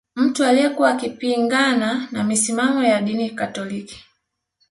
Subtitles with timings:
[0.15, 4.05] Mtu aliyekuwa akipingana na misimamo ya dini katoliki